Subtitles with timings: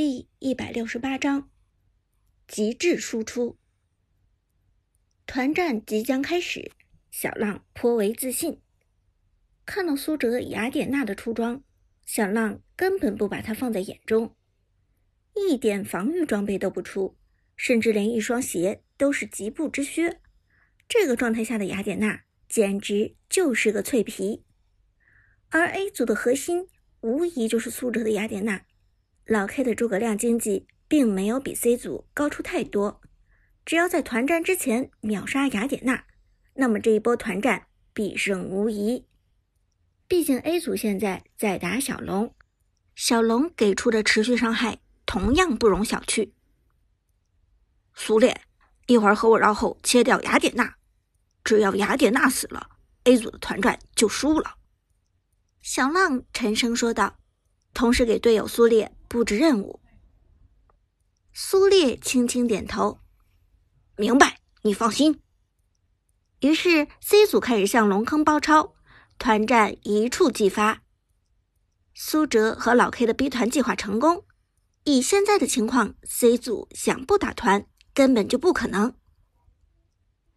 [0.00, 1.50] 第一百六十八章
[2.46, 3.58] 极致输出。
[5.26, 6.70] 团战即将开始，
[7.10, 8.60] 小浪颇为自信。
[9.66, 11.64] 看到苏哲、雅典娜的出装，
[12.06, 14.36] 小浪根本不把他放在眼中，
[15.34, 17.18] 一点防御装备都不出，
[17.56, 20.20] 甚至连一双鞋都是疾步之靴。
[20.88, 24.44] 这个状态下的雅典娜简直就是个脆皮。
[25.48, 26.68] 而 A 组的核心
[27.00, 28.64] 无疑就是苏哲的雅典娜。
[29.28, 33.02] 老 K 的诸葛亮经济并没有比 C 组高出太多，
[33.66, 36.04] 只要在团战之前秒杀雅典娜，
[36.54, 39.04] 那么这一波团战必胜无疑。
[40.06, 42.34] 毕竟 A 组现在在打小龙，
[42.94, 46.32] 小龙给出的持续伤害同样不容小觑。
[47.92, 48.40] 苏烈，
[48.86, 50.76] 一会儿和我绕后切掉雅典娜，
[51.44, 52.70] 只要雅典娜死了
[53.04, 54.54] ，A 组的团战就输了。
[55.60, 57.18] 小浪沉声说道，
[57.78, 58.92] 同时给队友苏烈。
[59.06, 59.80] 布置任务，
[61.32, 62.98] 苏烈轻轻点头，
[63.96, 65.22] 明白，你放心。
[66.40, 68.74] 于是 C 组开始向龙坑包抄，
[69.16, 70.82] 团战一触即发。
[71.94, 74.26] 苏哲和老 K 的 B 团计划成功，
[74.82, 78.92] 以现在的情况，C 组想不打团根本就不可能。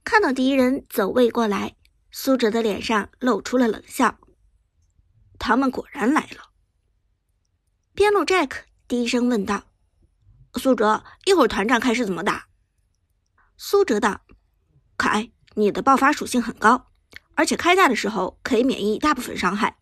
[0.03, 1.75] 看到敌人走位过来，
[2.11, 4.19] 苏哲的脸上露出了冷笑，
[5.39, 6.50] 他们果然来了。
[7.94, 9.64] 边路 Jack 低声问道
[10.56, 12.47] ：“苏哲，一会儿团战开始怎么打？”
[13.58, 14.22] 苏哲道
[14.97, 16.92] ：“凯，你的爆发属性很高，
[17.36, 19.78] 而且开大的时候可以免疫大部分伤害。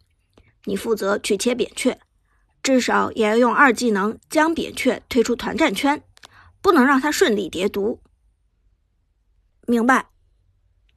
[0.65, 1.99] 你负责去切扁鹊，
[2.63, 6.03] 至少也要用二技能将扁鹊推出团战圈，
[6.61, 8.01] 不能让他顺利叠毒。”
[9.67, 10.09] 明白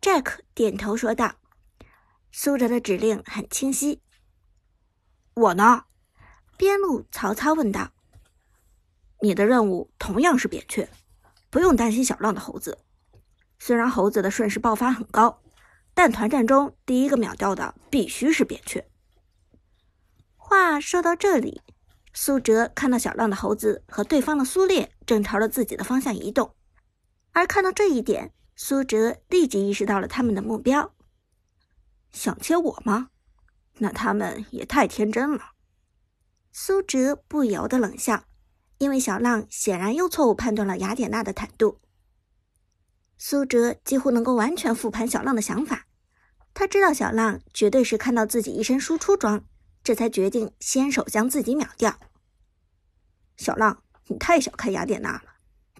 [0.00, 1.34] ，Jack 点头说道。
[2.34, 4.00] 苏哲的指令很清晰。
[5.34, 5.84] 我呢？
[6.56, 7.92] 边路曹操问道
[9.20, 10.88] ：“你的任务同样是扁鹊，
[11.50, 12.78] 不用担心小浪的猴子。
[13.58, 15.42] 虽然猴子的瞬时爆发很高，
[15.94, 18.84] 但团战中第一个秒掉的必须是扁鹊。”
[20.36, 21.62] 话说到这里，
[22.12, 26.54] 苏哲看到小浪的猴子和对方的苏烈正朝着自己的方向移动，
[27.32, 30.92] 而看到这一点，苏哲立即意识到了他们的目标。
[32.12, 33.08] 想切我吗？
[33.78, 35.51] 那他们也太天真了。
[36.54, 38.24] 苏哲不由得冷笑，
[38.76, 41.80] 因为小浪显然又错误判断了雅典娜的坦度。
[43.16, 45.86] 苏哲几乎能够完全复盘小浪的想法，
[46.52, 49.46] 他知道小浪绝对是看到自己一身输出装，
[49.82, 51.98] 这才决定先手将自己秒掉。
[53.38, 55.22] 小浪，你太小看雅典娜了，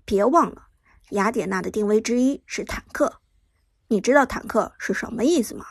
[0.06, 0.68] 别忘了，
[1.10, 3.20] 雅典娜的定位之一是坦克，
[3.88, 5.66] 你知道坦克是什么意思吗？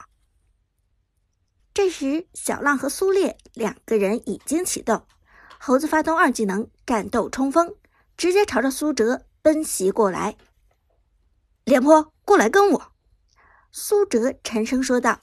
[1.73, 5.05] 这时，小浪和苏烈两个人已经启动，
[5.57, 7.73] 猴子发动二技能战斗冲锋，
[8.17, 10.35] 直接朝着苏哲奔袭过来。
[11.63, 12.91] 廉颇，过来跟我！
[13.71, 15.21] 苏哲沉声说道，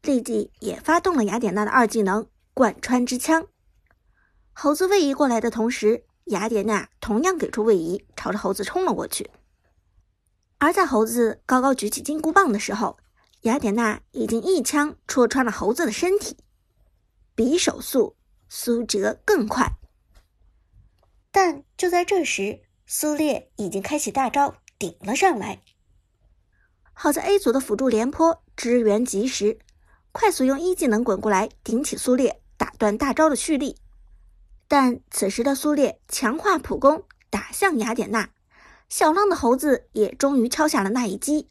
[0.00, 3.46] 立即也发动了雅典娜的二技能贯穿之枪。
[4.54, 9.30] 猴子位移过来的同时，雅典娜同样给出位移，朝着猴子冲了过去。
[10.56, 12.98] 而在猴子高高举起金箍棒的时候，
[13.42, 16.36] 雅典娜已经一枪戳穿了猴子的身体，
[17.34, 18.16] 比手速，
[18.48, 19.72] 苏哲更快。
[21.32, 25.60] 但就在这时，苏烈已经开启大招顶了上来。
[26.92, 29.58] 好在 A 组的辅助廉颇支援及时，
[30.12, 33.76] 快速用一技能滚过来顶起苏烈，打断大招的蓄力。
[34.68, 38.30] 但此时的苏烈强化普攻，打向雅典娜，
[38.88, 41.48] 小浪的猴子也终于敲下了那一击。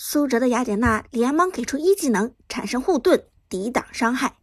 [0.00, 4.38] 苏哲的雅典娜连忙给出一技能，产生护盾抵挡伤害，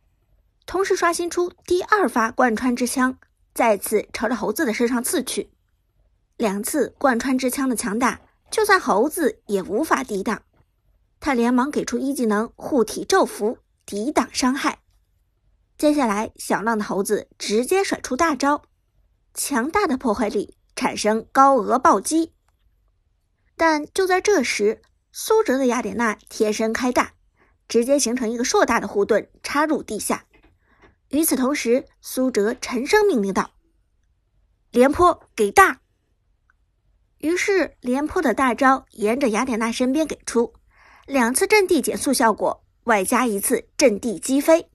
[0.66, 3.17] 同时刷新出第二发贯穿之枪，
[3.53, 5.49] 再次朝着猴子的身上刺去。
[6.35, 8.19] 两次贯穿之枪的强大，
[8.51, 10.41] 就算猴子也无法抵挡。
[11.21, 14.79] 他连忙给出一技能护体咒符，抵挡伤害。
[15.77, 18.63] 接下来，小浪的猴子直接甩出大招，
[19.33, 22.34] 强大的破坏力产生高额暴击。
[23.55, 24.81] 但就在这时，
[25.17, 27.14] 苏哲的雅典娜贴身开大，
[27.70, 30.26] 直接形成一个硕大的护盾，插入地下。
[31.08, 33.52] 与此同时，苏哲沉声命令道
[34.72, 35.79] ：“廉颇，给大！”
[37.20, 40.53] 于是，廉颇的大招沿着雅典娜身边给出，
[41.06, 44.70] 两次阵地减速效果，外加一次阵地击飞，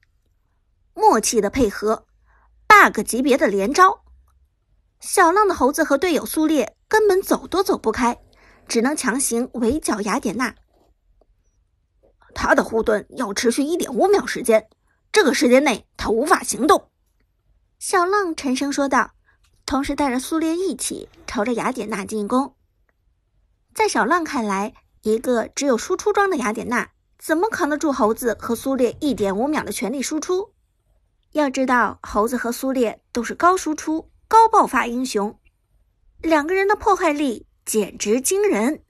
[0.95, 2.07] 默契的配合
[2.67, 4.05] ，bug 级别的连招。
[5.01, 8.19] 小浪的猴子和队友苏烈根本走都走不开。
[8.70, 10.55] 只能强行围剿雅典娜。
[12.32, 14.69] 他的护盾要持续一点五秒时间，
[15.11, 16.88] 这个时间内他无法行动。
[17.81, 19.11] 小浪沉声说道
[19.67, 22.55] ：“同时带着苏烈一起朝着雅典娜进攻。
[23.75, 30.52] 在小浪看来，一个只有输出装的雅典娜，怎么扛得住猴子和苏烈一点五秒的全力输出？
[31.32, 35.37] 要知道，猴子和苏烈都是高输出、高爆发英雄，
[36.20, 38.84] 两个人的破坏力简直惊人。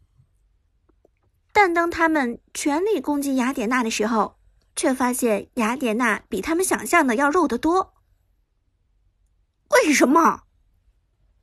[1.53, 4.39] 但当他们全力攻击雅典娜的时候，
[4.75, 7.93] 却发现雅典娜比他们想象的要肉得多。
[9.69, 10.45] 为什么？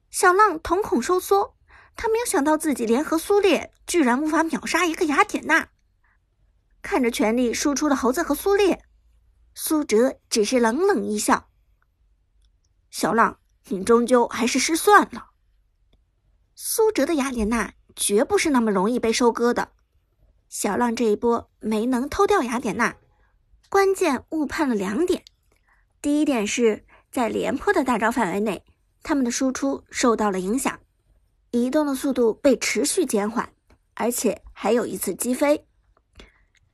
[0.10, 1.56] 小浪瞳孔收缩，
[1.96, 5.70] 他没有想到自己联合苏烈居然无法秒杀一个雅典娜。
[6.82, 8.84] 看着全力输出的猴子和苏烈，
[9.54, 11.50] 苏哲只是冷冷一笑
[12.90, 15.27] ：“小浪，你终究还是失算了。
[16.60, 19.74] 苏哲的雅典娜绝不是那么容易被收割的。
[20.50, 22.96] 小浪这一波没能偷掉雅典娜，
[23.70, 25.24] 关键误判了两点。
[26.02, 28.66] 第一点是在廉颇的大招范围内。”
[29.04, 30.80] 他们的输出受到了影响，
[31.52, 33.54] 移动的速度被持续减缓，
[33.94, 35.68] 而且还有一次击飞。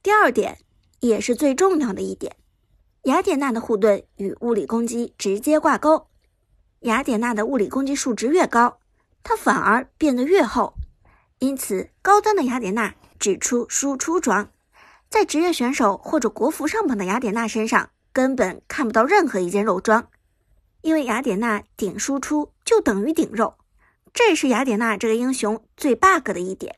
[0.01, 0.59] 第二点，
[1.01, 2.37] 也是最重要的一点，
[3.03, 6.07] 雅典娜的护盾与物理攻击直接挂钩。
[6.79, 8.79] 雅典娜的物理攻击数值越高，
[9.23, 10.75] 它反而变得越厚。
[11.39, 14.51] 因此，高端的雅典娜只出输出装，
[15.09, 20.09] 在职业选手或者国服上榜的雅典娜身上，根本看不到任何一件肉装。
[20.81, 23.55] 因为雅典娜顶输出就等于顶肉，
[24.13, 26.77] 这是雅典娜这个英雄最 bug 的一点。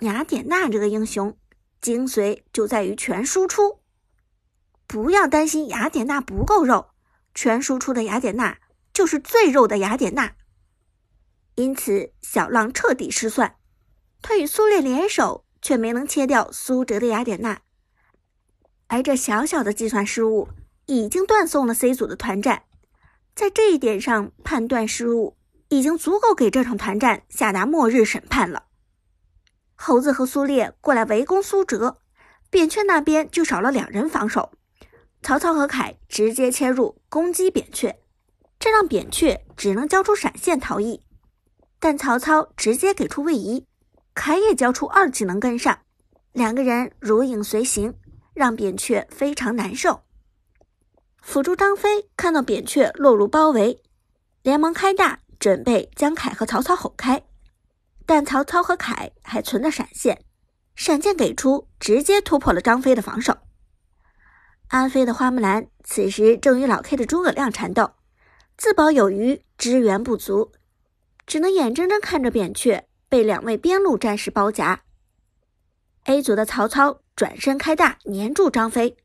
[0.00, 1.36] 雅典娜这个英雄
[1.80, 3.80] 精髓就在于全输出，
[4.86, 6.90] 不要担心雅典娜不够肉，
[7.34, 8.58] 全输出的雅典娜
[8.92, 10.34] 就是最肉的雅典娜。
[11.58, 13.56] 因此，小浪彻底失算，
[14.22, 17.62] 他与苏烈联手却没能切掉苏哲的雅典娜，
[18.86, 20.50] 而这小小的计算失误。
[20.86, 22.62] 已经断送了 C 组的团战，
[23.34, 25.36] 在这一点上判断失误，
[25.68, 28.66] 已经足够给这场团战下达末日审判了。
[29.74, 31.98] 猴子和苏烈过来围攻苏哲，
[32.48, 34.52] 扁鹊那边就少了两人防守，
[35.22, 37.96] 曹操和凯直接切入攻击扁鹊，
[38.60, 41.02] 这让扁鹊只能交出闪现逃逸。
[41.80, 43.66] 但曹操直接给出位移，
[44.14, 45.78] 凯也交出二技能跟上，
[46.32, 47.94] 两个人如影随形，
[48.34, 50.02] 让扁鹊非常难受。
[51.22, 53.82] 辅助张飞看到扁鹊落入包围，
[54.42, 57.22] 连忙开大，准备将凯和曹操吼开。
[58.06, 60.24] 但曹操和凯还存着闪现，
[60.74, 63.36] 闪现给出，直接突破了张飞的防守。
[64.68, 67.92] 安飞的花木兰此时正与老 K 的诸葛亮缠斗，
[68.56, 70.52] 自保有余，支援不足，
[71.28, 74.82] 只能眼睁睁看着扁鹊被两位边路战士包夹。
[76.04, 78.96] A 组的曹操转身开大，黏住张飞。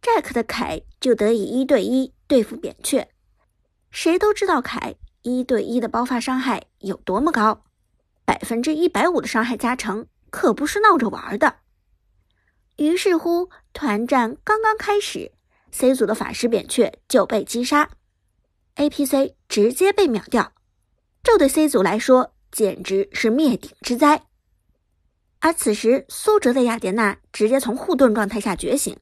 [0.00, 3.08] Jack 的凯就得以一对一对付扁鹊，
[3.90, 7.64] 谁都知道凯一对一的爆发伤害有多么高，
[8.24, 11.56] 百分之一百五的伤害加成可不是闹着玩的。
[12.76, 15.32] 于是乎，团战刚刚开始
[15.72, 17.90] ，C 组的法师扁鹊就被击杀
[18.76, 20.52] ，APC 直接被秒掉，
[21.22, 24.22] 这对 C 组来说简直是灭顶之灾。
[25.40, 28.96] 而此时，苏哲的雅典娜直接从护盾状态下觉醒。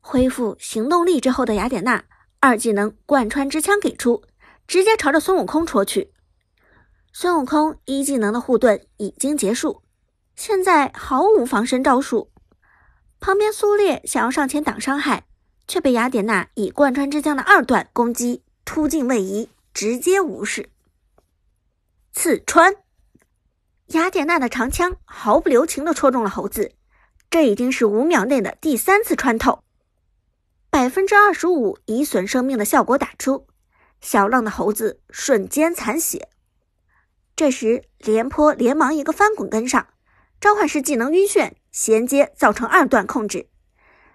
[0.00, 2.04] 恢复行动力之后的雅典娜，
[2.40, 4.22] 二技能贯穿之枪给出，
[4.66, 6.12] 直接朝着孙悟空戳去。
[7.12, 9.82] 孙悟空一技能的护盾已经结束，
[10.36, 12.30] 现在毫无防身招数。
[13.18, 15.26] 旁边苏烈想要上前挡伤害，
[15.66, 20.68] 却被雅典娜以贯穿之枪的二段攻击突进位移，直接无视。
[22.14, 22.76] 刺穿，
[23.88, 26.72] 雅典娜的长枪毫不留情地戳中了猴子，
[27.28, 29.64] 这已经是五秒内的第三次穿透。
[30.70, 33.48] 百分之二十五以损生命的效果打出，
[34.00, 36.28] 小浪的猴子瞬间残血。
[37.34, 39.88] 这时，廉颇连忙一个翻滚跟上，
[40.40, 43.48] 召唤师技能晕眩衔接，造成二段控制。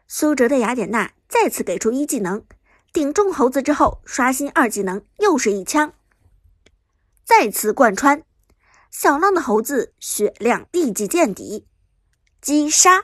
[0.07, 2.45] 苏哲的雅典娜再次给出一技能，
[2.93, 5.93] 顶中猴子之后刷新二技能，又是一枪，
[7.29, 8.23] 再次贯穿。
[8.89, 11.67] 小浪的猴子血量立即见底，
[12.41, 13.03] 击杀。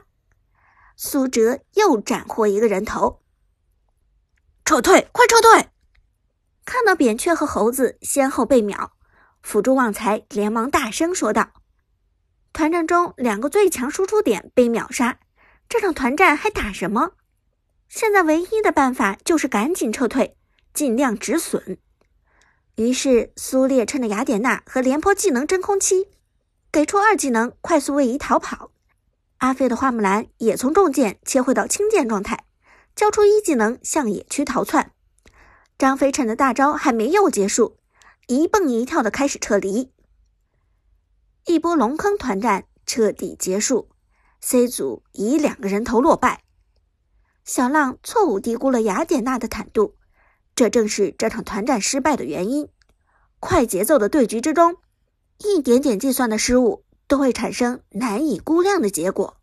[0.98, 3.22] 苏哲又斩获一个人头。
[4.66, 5.08] 撤退！
[5.12, 5.70] 快撤退！
[6.66, 8.94] 看到扁鹊和猴子先后被秒，
[9.44, 11.52] 辅助旺财连忙大声说道
[12.52, 15.20] ：“团战中两个最强输出点被秒杀，
[15.70, 17.12] 这场团战还打什么？
[17.88, 20.36] 现在唯一的办法就是赶紧撤退，
[20.74, 21.78] 尽量止损。”
[22.76, 26.10] 于是苏烈趁着雅典娜和廉颇技能真空期，
[26.72, 28.72] 给出二技能快速位移逃跑。
[29.38, 32.46] 阿飞的花木兰也从重剑切换到轻剑状态。
[32.96, 34.94] 交出一技能向野区逃窜，
[35.78, 37.76] 张飞趁着大招还没有结束，
[38.28, 39.92] 一蹦一跳的开始撤离。
[41.46, 43.90] 一波龙坑团战彻底结束
[44.40, 46.44] ，C 组以两个人头落败。
[47.44, 49.98] 小浪错误低估了雅典娜的坦度，
[50.56, 52.70] 这正是这场团战失败的原因。
[53.40, 54.78] 快节奏的对局之中，
[55.40, 59.38] 一点点计算的失误都会产生难以估量的结果。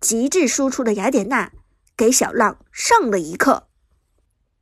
[0.00, 1.52] 极致输出的雅典娜
[1.96, 3.68] 给小浪上了一课。